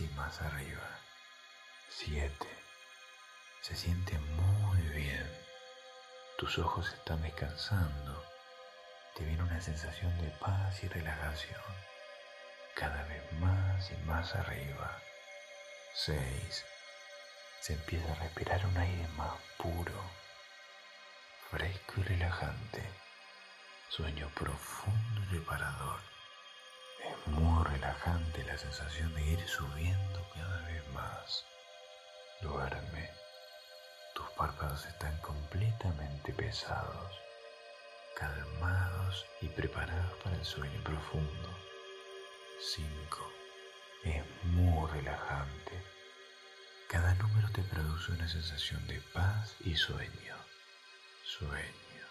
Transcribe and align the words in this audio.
Y 0.00 0.08
más 0.16 0.40
arriba. 0.40 0.88
7. 1.90 2.32
Se 3.60 3.76
siente 3.76 4.18
muy 4.18 4.80
bien. 4.94 5.30
Tus 6.38 6.58
ojos 6.58 6.90
están 6.92 7.20
descansando. 7.20 8.24
Te 9.16 9.24
viene 9.24 9.42
una 9.42 9.60
sensación 9.60 10.16
de 10.22 10.30
paz 10.38 10.82
y 10.82 10.88
relajación. 10.88 11.60
Cada 12.74 13.02
vez 13.04 13.32
más 13.34 13.90
y 13.90 13.96
más 14.06 14.34
arriba. 14.34 14.98
6. 15.94 16.64
Se 17.60 17.74
empieza 17.74 18.12
a 18.12 18.16
respirar 18.16 18.64
un 18.64 18.76
aire 18.78 19.06
más 19.16 19.34
puro, 19.58 20.10
fresco 21.50 21.94
y 21.98 22.02
relajante. 22.02 22.82
Sueño 23.90 24.30
profundo 24.34 25.20
y 25.20 25.38
reparador. 25.38 26.00
Es 27.04 27.26
muy 27.26 27.51
relajante 27.82 28.44
la 28.44 28.56
sensación 28.56 29.12
de 29.12 29.22
ir 29.24 29.48
subiendo 29.48 30.28
cada 30.34 30.60
vez 30.68 30.86
más. 30.90 31.44
Duerme. 32.40 33.10
Tus 34.14 34.28
párpados 34.36 34.86
están 34.86 35.16
completamente 35.18 36.32
pesados, 36.32 37.20
calmados 38.14 39.26
y 39.40 39.48
preparados 39.48 40.12
para 40.22 40.36
el 40.36 40.44
sueño 40.44 40.80
profundo. 40.84 41.48
5. 42.60 43.32
Es 44.04 44.24
muy 44.44 44.88
relajante. 44.90 45.82
Cada 46.88 47.14
número 47.14 47.48
te 47.50 47.62
produce 47.62 48.12
una 48.12 48.28
sensación 48.28 48.86
de 48.86 49.00
paz 49.12 49.56
y 49.64 49.74
sueño. 49.74 50.36
Sueño. 51.24 52.06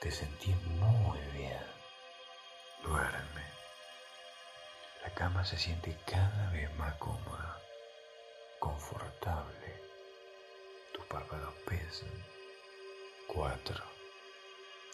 Te 0.00 0.10
sentís 0.10 0.56
muy 0.62 1.18
bien. 1.34 1.60
Duerme. 2.82 3.63
La 5.04 5.10
cama 5.14 5.44
se 5.44 5.56
siente 5.58 5.96
cada 6.06 6.50
vez 6.50 6.74
más 6.76 6.94
cómoda 6.96 7.60
confortable. 8.64 9.68
Tus 10.92 11.04
párpados 11.04 11.54
pesan. 11.66 12.08
Cuatro. 13.26 13.84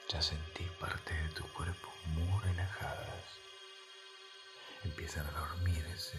Ya 0.09 0.21
sentí 0.21 0.65
parte 0.81 1.15
de 1.15 1.29
tu 1.31 1.45
cuerpo 1.53 1.89
muy 2.07 2.41
relajadas. 2.43 3.25
Empiezan 4.83 5.25
a 5.29 5.39
dormirse, 5.39 6.19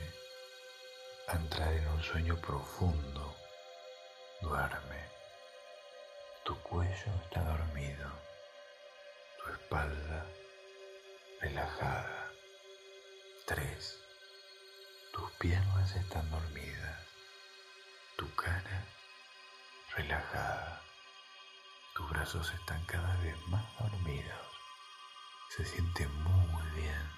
a 1.28 1.34
entrar 1.34 1.74
en 1.74 1.88
un 1.90 2.02
sueño 2.02 2.38
profundo. 2.40 3.36
Duerme. 4.42 5.02
Tu 6.46 6.58
cuello 6.62 7.12
está 7.26 7.44
dormido. 7.44 8.10
Tu 9.44 9.52
espalda 9.52 10.26
relajada. 11.42 12.21
Tres. 13.54 14.00
Tus 15.12 15.30
piernas 15.32 15.94
están 15.98 16.32
dormidas 16.32 16.98
tu 18.16 18.34
cara 18.36 18.86
relajada. 19.98 20.82
Tus 21.94 22.10
brazos 22.12 22.54
están 22.54 22.82
cada 22.86 23.14
vez 23.18 23.36
más 23.48 23.66
dormidos. 23.78 24.48
Se 25.50 25.66
siente 25.66 26.08
muy 26.08 26.64
bien. 26.76 27.12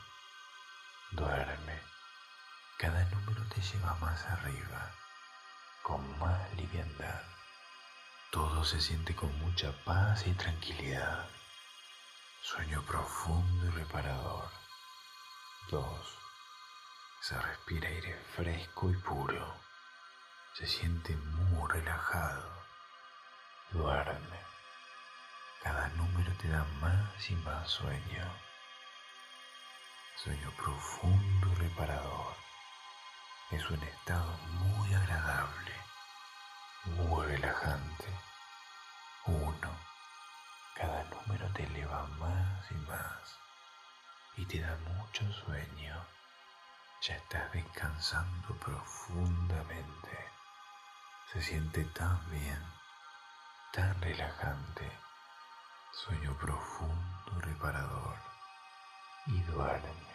Duerme. 1.12 1.80
Cada 2.80 3.04
número 3.12 3.46
te 3.50 3.62
lleva 3.62 3.94
más 3.96 4.26
arriba, 4.26 4.92
con 5.84 6.18
más 6.18 6.52
liviandad. 6.56 7.22
Todo 8.32 8.66
se 8.66 8.82
siente 8.82 9.16
con 9.16 9.38
mucha 9.38 9.72
paz 9.84 10.26
y 10.26 10.32
tranquilidad. 10.34 11.30
Sueño 12.42 12.82
profundo 12.88 13.68
y 13.68 13.70
reparador. 13.70 14.50
Dos. 15.70 16.23
Se 17.24 17.40
respira 17.40 17.88
aire 17.88 18.14
fresco 18.36 18.92
y 18.92 18.98
puro 18.98 19.56
se 20.56 20.68
siente 20.68 21.16
muy 21.16 21.72
relajado. 21.72 22.52
Duerme. 23.72 24.40
Cada 25.64 25.88
número 25.96 26.34
te 26.42 26.50
da 26.50 26.66
más 26.82 27.30
y 27.30 27.36
más 27.36 27.70
sueño. 27.70 28.26
Sueño 30.18 30.52
profundo 30.58 31.48
y 31.54 31.56
reparador. 31.62 32.36
Es 33.52 33.70
un 33.70 33.82
estado 33.82 34.38
muy 34.60 34.94
agradable, 34.94 35.76
muy 36.84 37.26
relajante. 37.26 38.20
Uno. 39.28 39.80
Cada 40.76 41.06
número 41.06 41.48
te 41.54 41.64
eleva 41.64 42.06
más 42.20 42.70
y 42.70 42.74
más 42.74 43.40
y 44.36 44.46
te 44.46 44.60
da 44.60 44.76
mucho 44.76 45.24
sueño. 45.32 46.23
Ya 47.06 47.16
estás 47.18 47.52
descansando 47.52 48.56
profundamente. 48.60 50.18
Se 51.34 51.42
siente 51.42 51.84
tan 51.84 52.18
bien, 52.32 52.64
tan 53.74 54.02
relajante, 54.02 54.90
sueño 55.92 56.34
profundo, 56.38 57.42
reparador. 57.42 58.16
Y 59.26 59.42
duerme, 59.42 60.13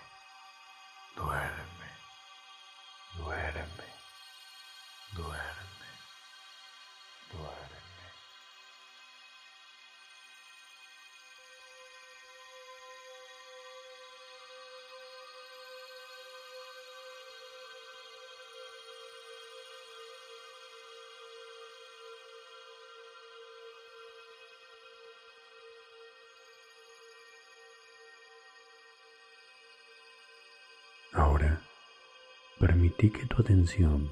permití 32.59 33.11
que 33.11 33.27
tu 33.27 33.41
atención 33.41 34.11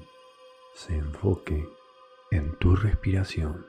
se 0.73 0.95
enfoque 0.95 1.67
en 2.31 2.55
tu 2.57 2.75
respiración. 2.75 3.65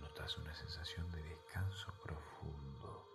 notas 0.00 0.36
una 0.38 0.54
sensación 0.54 1.10
de 1.12 1.22
descanso 1.22 1.92
profundo. 2.02 3.06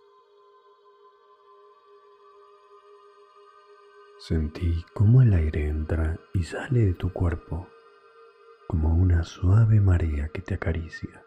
Sentí 4.18 4.84
cómo 4.94 5.22
el 5.22 5.32
aire 5.32 5.68
entra 5.68 6.18
y 6.32 6.44
sale 6.44 6.80
de 6.80 6.94
tu 6.94 7.12
cuerpo 7.12 7.68
como 8.68 8.94
una 8.94 9.24
suave 9.24 9.80
marea 9.80 10.28
que 10.28 10.40
te 10.40 10.54
acaricia. 10.54 11.24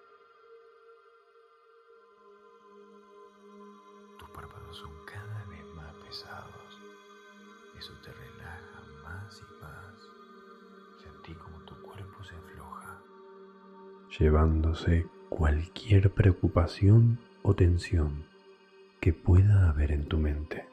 Llevándose 14.20 15.06
cualquier 15.30 16.12
preocupación 16.12 17.20
o 17.44 17.54
tensión 17.54 18.26
que 19.00 19.14
pueda 19.14 19.70
haber 19.70 19.92
en 19.92 20.06
tu 20.06 20.18
mente. 20.18 20.66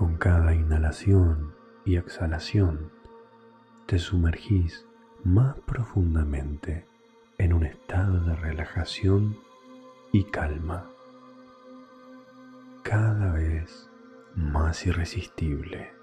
Con 0.00 0.16
cada 0.16 0.54
inhalación 0.54 1.52
y 1.84 1.96
exhalación 1.96 2.90
te 3.84 3.98
sumergís 3.98 4.86
más 5.24 5.58
profundamente 5.66 6.86
en 7.36 7.52
un 7.52 7.66
estado 7.66 8.18
de 8.20 8.34
relajación 8.34 9.36
y 10.10 10.24
calma, 10.24 10.88
cada 12.82 13.32
vez 13.32 13.90
más 14.34 14.86
irresistible. 14.86 15.99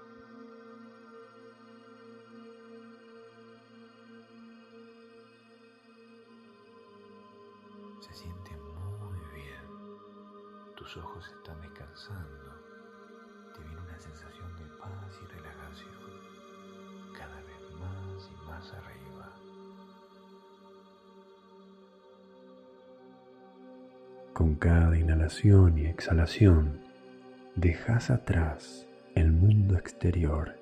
Dejas 27.54 28.08
atrás 28.08 28.86
el 29.14 29.30
mundo 29.30 29.76
exterior 29.76 30.58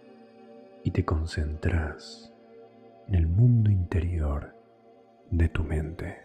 y 0.83 0.91
te 0.91 1.05
concentras 1.05 2.33
en 3.07 3.15
el 3.15 3.29
mundo 3.29 3.71
interior 3.71 4.57
de 5.31 5.49
tu 5.49 5.63
mente. 5.63 6.17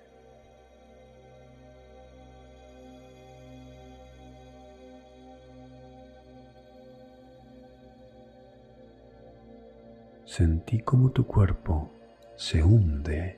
Sentí 10.25 10.79
como 10.79 11.11
tu 11.11 11.27
cuerpo 11.27 11.91
se 12.37 12.63
hunde 12.63 13.37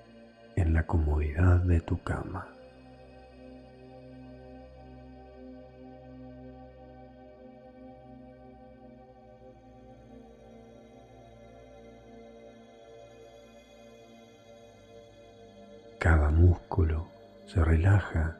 en 0.56 0.74
la 0.74 0.88
comodidad 0.88 1.60
de 1.60 1.82
tu 1.82 2.02
cama. 2.04 2.53
Cada 16.04 16.32
músculo 16.32 17.08
se 17.46 17.64
relaja 17.64 18.38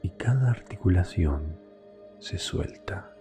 y 0.00 0.10
cada 0.10 0.50
articulación 0.50 1.58
se 2.20 2.38
suelta. 2.38 3.12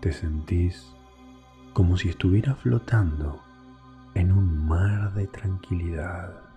te 0.00 0.12
sentís 0.12 0.92
como 1.72 1.96
si 1.96 2.08
estuvieras 2.08 2.56
flotando 2.58 3.40
en 4.14 4.30
un 4.30 4.64
mar 4.64 5.12
de 5.14 5.26
tranquilidad. 5.26 6.51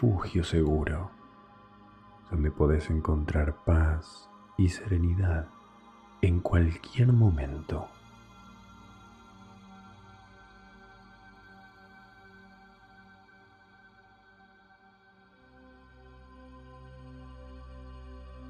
Refugio 0.00 0.44
seguro, 0.44 1.10
donde 2.30 2.52
podés 2.52 2.88
encontrar 2.88 3.64
paz 3.64 4.28
y 4.56 4.68
serenidad 4.68 5.48
en 6.22 6.38
cualquier 6.38 7.12
momento. 7.12 7.88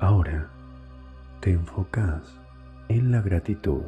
Ahora 0.01 0.51
te 1.41 1.53
enfocas 1.53 2.39
en 2.91 3.11
la 3.11 3.23
gratitud. 3.23 3.85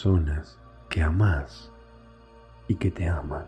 Personas 0.00 0.56
que 0.88 1.02
amas 1.02 1.70
y 2.68 2.74
que 2.74 2.90
te 2.90 3.06
aman. 3.06 3.44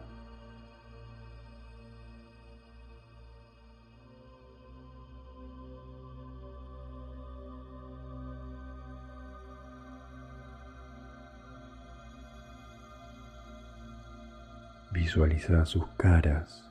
Visualiza 14.90 15.64
sus 15.64 15.87
caras, 15.97 16.68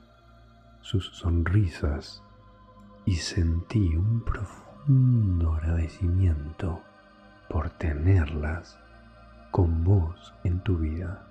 sus 0.82 1.08
sonrisas 1.08 2.22
y 3.06 3.16
sentí 3.16 3.96
un 3.96 4.22
profundo 4.22 5.54
agradecimiento 5.54 6.84
por 7.50 7.72
tenerlas 7.72 8.81
con 9.52 9.84
vos 9.84 10.34
en 10.44 10.60
tu 10.62 10.78
vida. 10.78 11.31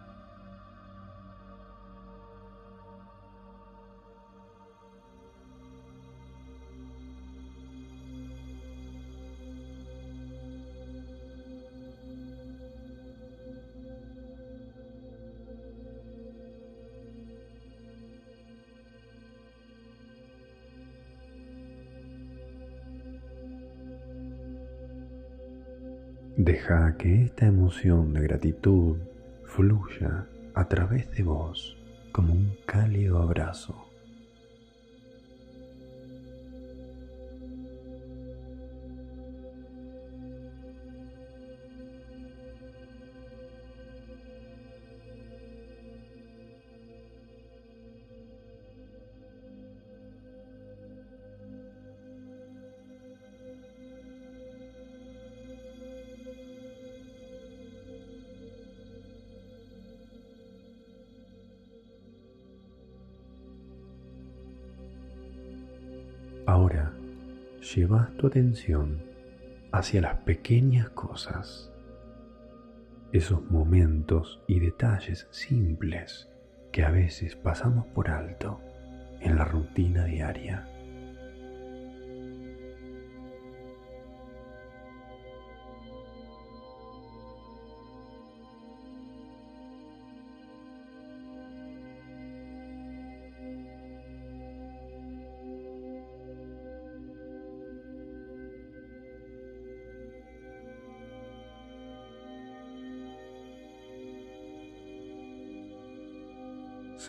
Deja 26.43 26.97
que 26.97 27.25
esta 27.25 27.45
emoción 27.45 28.15
de 28.15 28.23
gratitud 28.23 28.97
fluya 29.45 30.27
a 30.55 30.69
través 30.69 31.11
de 31.11 31.23
vos 31.23 31.77
como 32.13 32.33
un 32.33 32.57
cálido 32.65 33.21
abrazo. 33.21 33.90
Tu 68.21 68.27
atención 68.27 69.03
hacia 69.73 70.03
las 70.03 70.17
pequeñas 70.25 70.91
cosas, 70.91 71.73
esos 73.13 73.51
momentos 73.51 74.43
y 74.47 74.61
detalles 74.61 75.27
simples 75.31 76.29
que 76.71 76.85
a 76.85 76.91
veces 76.91 77.35
pasamos 77.35 77.87
por 77.87 78.11
alto 78.11 78.61
en 79.21 79.37
la 79.37 79.47
rutina 79.47 80.05
diaria. 80.05 80.70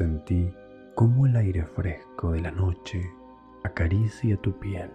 Sentí 0.02 0.52
cómo 0.96 1.28
el 1.28 1.36
aire 1.36 1.64
fresco 1.64 2.32
de 2.32 2.42
la 2.42 2.50
noche 2.50 3.08
acaricia 3.64 4.36
tu 4.38 4.52
piel. 4.58 4.90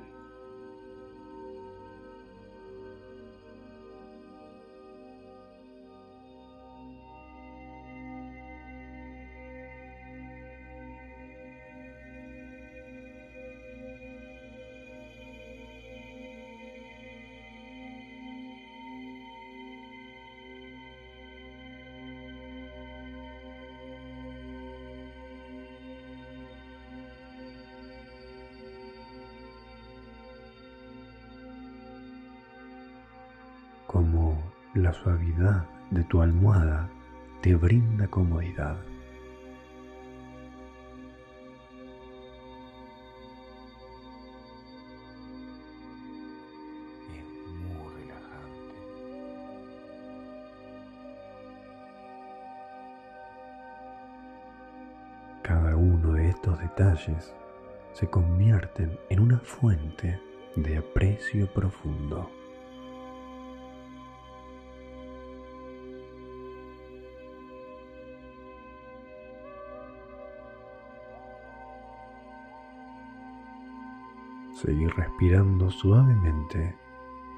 Suavidad 35.37 35.67
de 35.91 36.05
tu 36.05 36.21
almohada 36.21 36.89
te 37.41 37.55
brinda 37.55 38.09
comodidad. 38.09 38.77
Es 47.15 47.25
muy 47.53 47.95
relajante. 47.95 48.75
Cada 55.43 55.77
uno 55.77 56.13
de 56.13 56.29
estos 56.29 56.59
detalles 56.59 57.35
se 57.93 58.09
convierten 58.09 58.99
en 59.09 59.21
una 59.21 59.39
fuente 59.39 60.21
de 60.57 60.79
aprecio 60.79 61.47
profundo. 61.53 62.36
Seguí 74.57 74.87
respirando 74.87 75.71
suavemente 75.71 76.75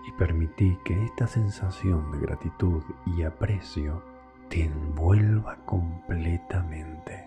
y 0.07 0.13
permití 0.13 0.79
que 0.85 1.05
esta 1.05 1.27
sensación 1.27 2.13
de 2.13 2.21
gratitud 2.21 2.81
y 3.07 3.25
aprecio 3.25 4.05
te 4.49 4.63
envuelva 4.63 5.57
completamente. 5.65 7.27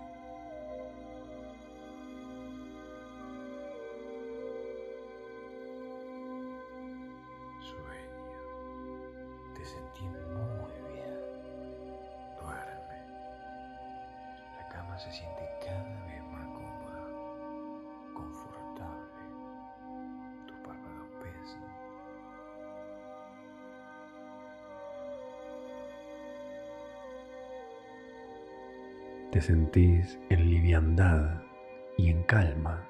Te 29.32 29.40
sentís 29.40 30.20
en 30.30 30.50
liviandad 30.50 31.42
y 31.98 32.10
en 32.10 32.24
calma, 32.24 32.86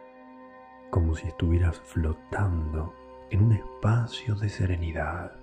como 0.89 1.13
si 1.13 1.27
estuvieras 1.27 1.79
flotando 1.81 2.95
en 3.29 3.43
un 3.43 3.51
espacio 3.51 4.33
de 4.33 4.49
serenidad. 4.49 5.33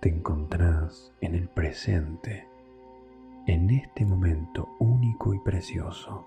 Te 0.00 0.08
encontrás 0.08 1.14
en 1.20 1.36
el 1.36 1.48
presente, 1.48 2.48
en 3.46 3.70
este 3.70 4.04
momento 4.04 4.68
único 4.80 5.32
y 5.32 5.38
precioso. 5.38 6.26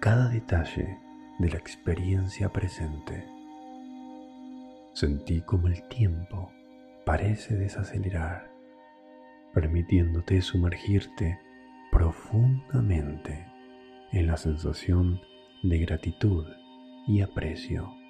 Cada 0.00 0.28
detalle 0.28 0.98
de 1.38 1.48
la 1.48 1.56
experiencia 1.56 2.48
presente. 2.48 3.24
Sentí 4.94 5.42
como 5.42 5.68
el 5.68 5.80
tiempo 5.88 6.50
parece 7.06 7.54
desacelerar, 7.54 8.50
permitiéndote 9.54 10.42
sumergirte 10.42 11.38
profundamente 11.92 13.46
en 14.10 14.26
la 14.26 14.36
sensación 14.36 15.20
de 15.62 15.78
gratitud 15.78 16.44
y 17.06 17.20
aprecio. 17.20 18.01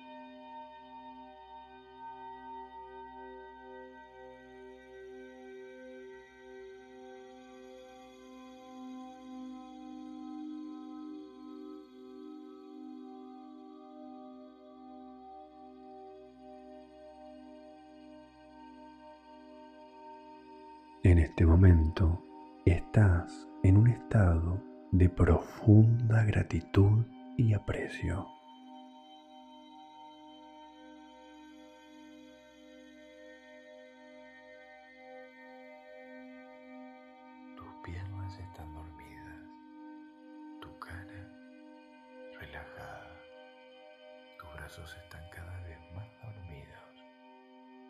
este 21.33 21.47
momento 21.47 22.23
estás 22.67 23.49
en 23.63 23.79
un 23.79 23.87
estado 23.87 24.63
de 24.91 25.09
profunda 25.09 26.25
gratitud 26.25 27.07
y 27.39 27.55
aprecio. 27.55 28.29
Tus 37.57 37.75
piernas 37.83 38.39
están 38.39 38.75
dormidas, 38.75 39.47
tu 40.61 40.79
cara 40.81 41.31
relajada, 42.41 43.23
tus 44.39 44.53
brazos 44.53 44.97
están 45.03 45.23
cada 45.31 45.59
vez 45.63 45.79
más 45.95 46.07
dormidos, 46.23 47.07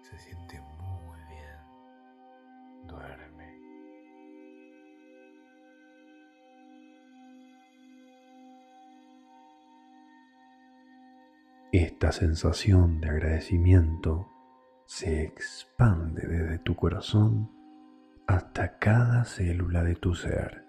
se 0.09 0.17
siente 0.17 0.61
muy 0.79 1.19
bien, 1.29 2.87
duerme. 2.87 3.32
Esta 11.75 12.13
sensación 12.13 13.01
de 13.01 13.09
agradecimiento 13.09 14.29
se 14.85 15.23
expande 15.23 16.27
desde 16.27 16.59
tu 16.59 16.77
corazón 16.77 17.51
hasta 18.27 18.79
cada 18.79 19.25
célula 19.25 19.83
de 19.83 19.95
tu 19.95 20.15
ser. 20.15 20.67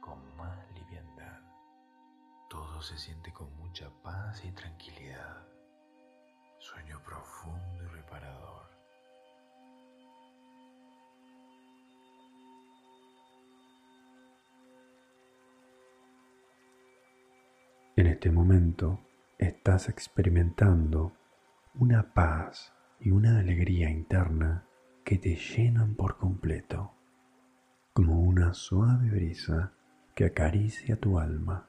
Con 0.00 0.36
más 0.36 0.56
liviandad, 0.72 1.40
todo 2.48 2.80
se 2.80 2.96
siente 2.96 3.32
con 3.32 3.52
mucha 3.56 3.90
paz 4.04 4.44
y 4.44 4.52
tranquilidad. 4.52 5.37
Profundo 7.08 7.84
y 7.84 7.86
reparador. 7.86 8.66
En 17.96 18.06
este 18.06 18.30
momento 18.30 19.00
estás 19.38 19.88
experimentando 19.88 21.14
una 21.74 22.12
paz 22.12 22.74
y 23.00 23.10
una 23.10 23.38
alegría 23.38 23.88
interna 23.88 24.66
que 25.02 25.16
te 25.16 25.34
llenan 25.34 25.94
por 25.94 26.18
completo, 26.18 26.92
como 27.94 28.20
una 28.20 28.52
suave 28.52 29.08
brisa 29.08 29.72
que 30.14 30.26
acaricia 30.26 31.00
tu 31.00 31.18
alma. 31.18 31.67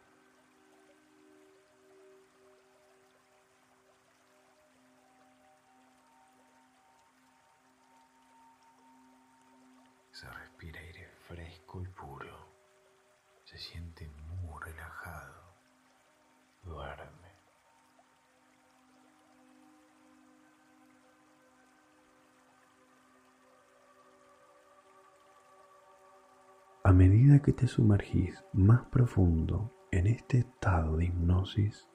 A 26.90 26.92
medida 26.92 27.38
que 27.44 27.54
te 27.54 27.68
sumergís 27.68 28.44
más 28.52 28.82
profundo 28.88 29.72
en 29.92 30.08
este 30.08 30.40
estado 30.40 30.98
de 30.98 31.06
hipnosis, 31.06 31.88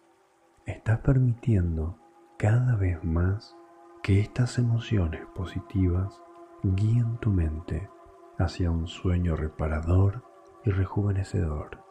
estás 0.67 1.01
permitiendo 1.01 1.99
cada 2.39 2.77
vez 2.77 3.03
más 3.03 3.57
que 4.05 4.21
estas 4.21 4.57
emociones 4.57 5.27
positivas 5.35 6.23
guíen 6.63 7.19
tu 7.19 7.31
mente 7.31 7.91
hacia 8.39 8.71
un 8.71 8.87
sueño 8.87 9.35
reparador 9.35 10.23
y 10.65 10.71
rejuvenecedor. 10.71 11.84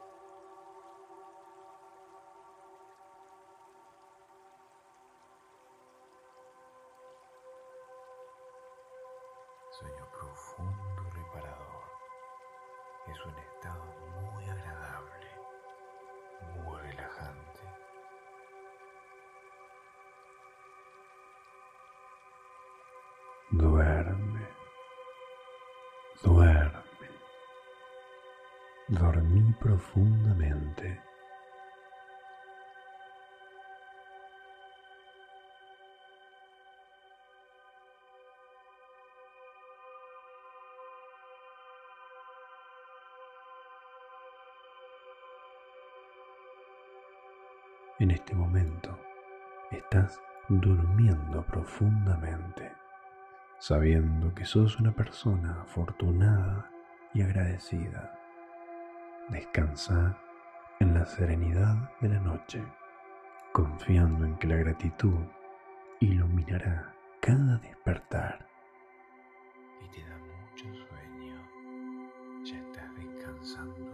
Profundamente. 29.83 31.01
En 47.99 48.11
este 48.11 48.35
momento 48.35 48.97
estás 49.71 50.19
durmiendo 50.49 51.45
profundamente, 51.45 52.71
sabiendo 53.59 54.33
que 54.33 54.45
sos 54.45 54.79
una 54.79 54.91
persona 54.91 55.61
afortunada 55.61 56.69
y 57.13 57.21
agradecida. 57.21 58.22
Descansa 59.29 60.17
en 60.79 60.93
la 60.93 61.05
serenidad 61.05 61.75
de 62.01 62.09
la 62.09 62.19
noche, 62.19 62.61
confiando 63.51 64.25
en 64.25 64.37
que 64.37 64.47
la 64.47 64.57
gratitud 64.57 65.17
iluminará 65.99 66.93
cada 67.21 67.57
despertar. 67.57 68.47
y 69.81 69.87
te 69.89 70.03
da 70.07 70.17
mucho 70.17 70.65
sueño. 70.87 71.35
Ya 72.43 72.57
estás 72.57 72.95
descansando 72.95 73.92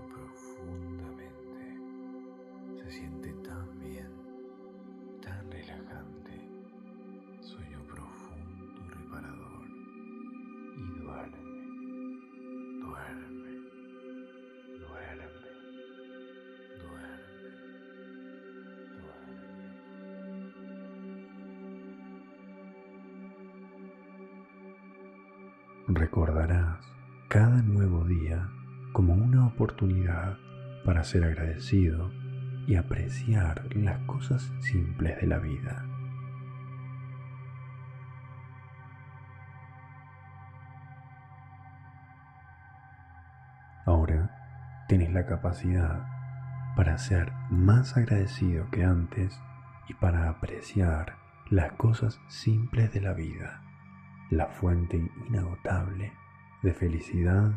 para 30.89 31.03
ser 31.03 31.23
agradecido 31.23 32.11
y 32.65 32.75
apreciar 32.75 33.63
las 33.75 33.99
cosas 34.07 34.51
simples 34.59 35.21
de 35.21 35.27
la 35.27 35.37
vida. 35.37 35.85
Ahora 43.85 44.31
tienes 44.87 45.13
la 45.13 45.27
capacidad 45.27 46.07
para 46.75 46.97
ser 46.97 47.33
más 47.51 47.95
agradecido 47.95 48.71
que 48.71 48.83
antes 48.83 49.39
y 49.89 49.93
para 49.93 50.27
apreciar 50.27 51.17
las 51.51 51.73
cosas 51.73 52.19
simples 52.29 52.91
de 52.93 53.01
la 53.01 53.13
vida, 53.13 53.61
la 54.31 54.47
fuente 54.47 55.07
inagotable 55.27 56.13
de 56.63 56.73
felicidad 56.73 57.51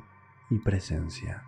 y 0.50 0.58
presencia. 0.58 1.44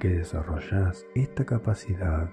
Que 0.00 0.08
desarrollas 0.08 1.06
esta 1.14 1.44
capacidad, 1.44 2.30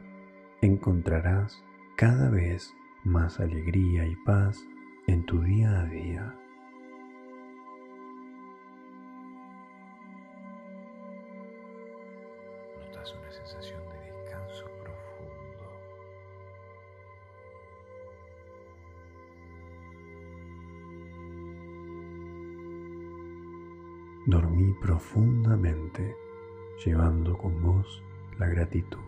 encontrarás 0.62 1.62
cada 1.98 2.30
vez 2.30 2.74
más 3.04 3.42
alegría 3.42 4.08
y 4.08 4.16
paz 4.16 4.58
en 5.06 5.26
tu 5.26 5.42
día 5.42 5.82
a 5.82 5.84
día. 5.84 6.34
Notas 12.80 13.14
una 13.14 13.32
sensación 13.32 13.82
de 13.90 14.12
descanso 14.14 14.66
profundo. 14.82 15.66
Dormí 24.26 24.74
profundamente 24.82 26.16
llevando 26.84 27.38
con 27.38 27.62
vos 27.62 28.04
la 28.38 28.48
gratitud 28.48 29.00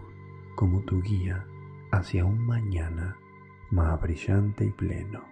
como 0.55 0.82
tu 0.82 1.01
guía 1.01 1.45
hacia 1.91 2.25
un 2.25 2.45
mañana 2.45 3.17
más 3.71 4.01
brillante 4.01 4.65
y 4.65 4.71
pleno. 4.71 5.23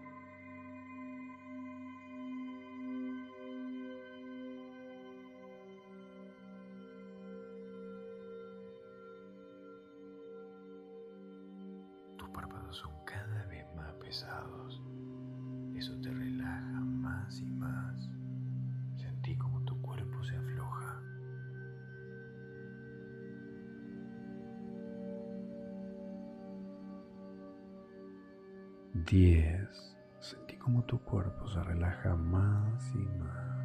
10. 29.06 29.96
Sentí 30.20 30.56
como 30.56 30.84
tu 30.84 31.00
cuerpo 31.00 31.48
se 31.50 31.62
relaja 31.64 32.16
más 32.16 32.84
y 32.96 33.06
más. 33.20 33.57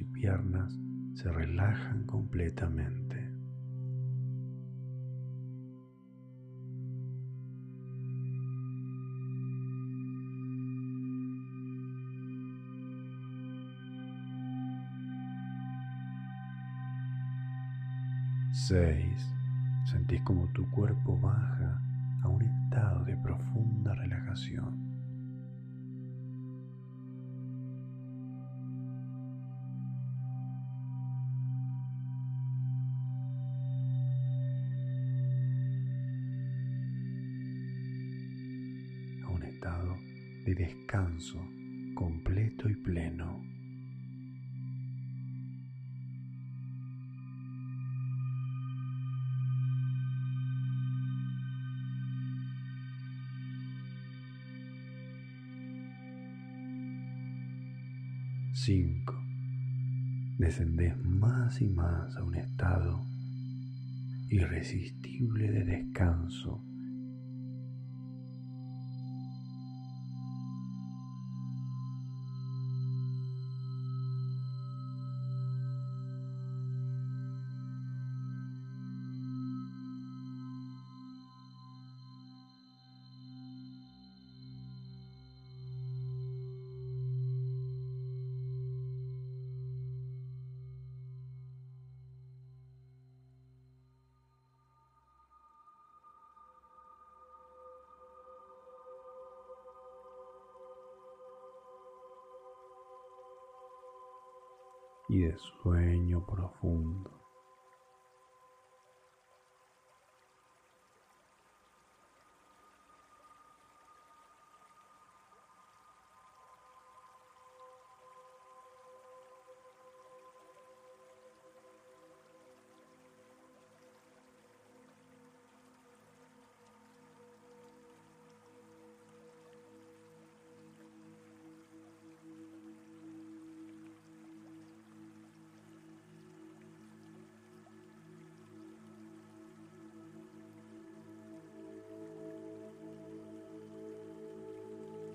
Y 0.00 0.04
piernas 0.04 0.76
se 1.14 1.30
relajan 1.30 2.04
completamente. 2.06 3.30
Seis. 18.52 19.32
Sentís 19.84 20.20
como 20.22 20.48
tu 20.52 20.68
cuerpo 20.72 21.16
baja 21.20 21.80
a 22.22 22.28
un 22.28 22.42
estado 22.42 23.04
de 23.04 23.16
profunda 23.18 23.94
relajación. 23.94 24.95
Descanso 40.56 41.38
completo 41.94 42.68
y 42.70 42.74
pleno. 42.76 43.44
Cinco. 58.54 59.14
Descendés 60.38 60.96
más 61.04 61.60
y 61.60 61.68
más 61.68 62.16
a 62.16 62.24
un 62.24 62.34
estado 62.34 63.06
irresistible 64.30 65.50
de 65.50 65.64
descanso 65.64 66.64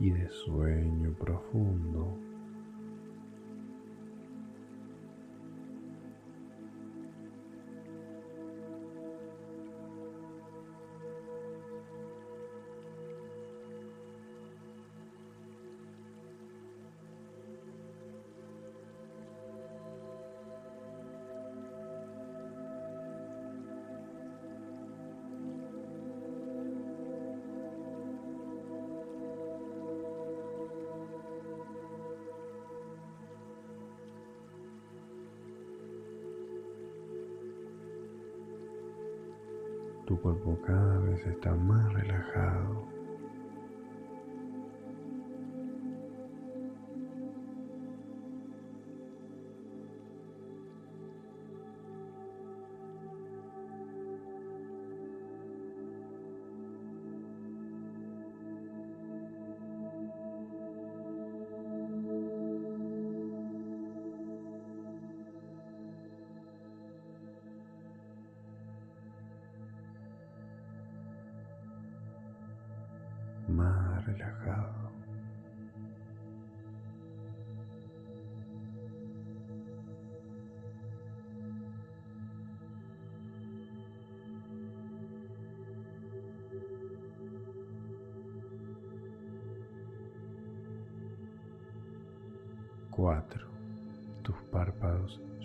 y 0.02 0.10
de 0.10 0.28
sueño 0.30 1.14
profundo. 1.14 2.31
Cada 41.22 41.26
vez 41.26 41.36
está 41.36 41.56
más 41.56 41.94
relajado. 41.94 42.81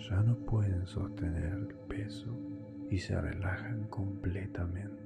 ya 0.09 0.21
no 0.23 0.35
pueden 0.37 0.85
sostener 0.85 1.53
el 1.53 1.67
peso 1.87 2.33
y 2.89 2.97
se 2.97 3.19
relajan 3.19 3.87
completamente. 3.87 4.97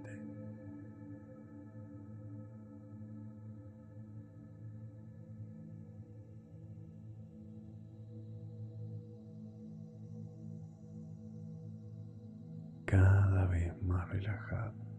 Cada 12.86 13.46
vez 13.48 13.82
más 13.82 14.08
relajado. 14.10 14.91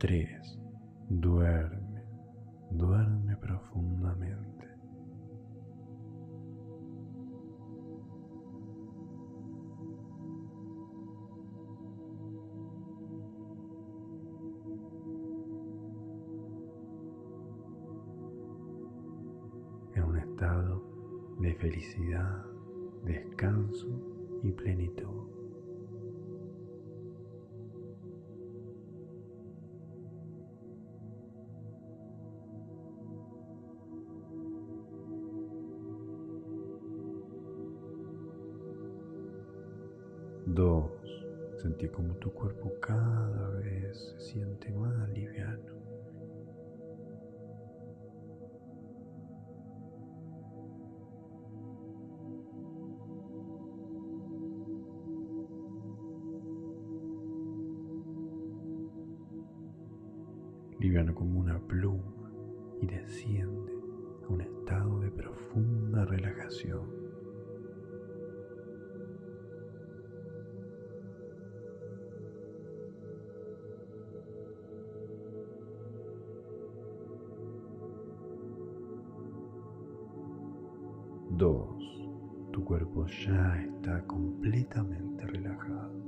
3. 0.00 0.58
Duerme, 1.10 2.02
duerme 2.70 3.36
profundamente. 3.36 4.66
En 19.96 20.04
un 20.04 20.16
estado 20.16 20.82
de 21.40 21.54
felicidad, 21.56 22.42
descanso 23.04 23.86
y 24.42 24.50
plenitud. 24.52 25.39
Como 41.92 42.14
tu 42.16 42.32
cuerpo 42.32 42.72
cada 42.80 43.50
vez 43.58 44.14
se 44.18 44.20
siente 44.20 44.70
más 44.72 45.08
liviano. 45.10 45.80
liviano 60.80 61.14
como 61.14 61.38
una 61.38 61.58
pluma 61.58 62.32
y 62.80 62.86
desciende 62.86 63.72
a 64.24 64.32
un 64.32 64.40
estado 64.40 65.00
de 65.00 65.10
profunda 65.10 66.06
relajación. 66.06 66.99
Dos, 81.40 81.82
tu 82.52 82.62
cuerpo 82.62 83.06
ya 83.06 83.62
está 83.62 84.06
completamente 84.06 85.26
relajado. 85.26 85.98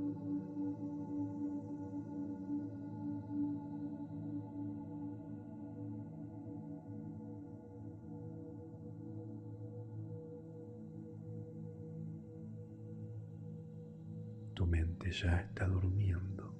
Tu 14.53 14.67
mente 14.67 15.11
ya 15.11 15.37
está 15.37 15.65
durmiendo 15.65 16.53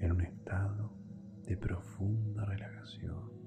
en 0.00 0.12
un 0.12 0.20
estado 0.20 0.92
de 1.46 1.56
profunda 1.56 2.44
relajación. 2.44 3.37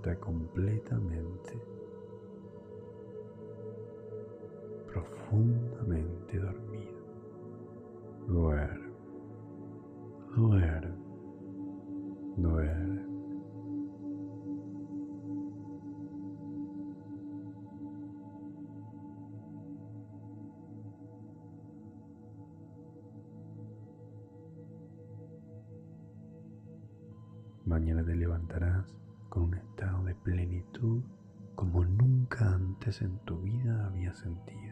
Está 0.00 0.16
completamente, 0.18 1.62
profundamente 4.86 6.38
dormido. 6.38 7.00
Duerme, 8.26 8.94
duerme, 10.34 10.96
duerme. 12.38 13.00
Mañana 27.66 28.02
te 28.02 28.16
levantarás 28.16 28.86
con 29.28 29.42
un 29.44 29.54
estado 29.54 29.69
plenitud 30.14 31.02
como 31.54 31.84
nunca 31.84 32.54
antes 32.54 33.02
en 33.02 33.18
tu 33.24 33.40
vida 33.40 33.86
había 33.86 34.14
sentido. 34.14 34.69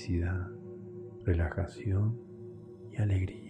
Felicidad, 0.00 0.48
relajación 1.24 2.18
y 2.90 2.96
alegría. 3.02 3.49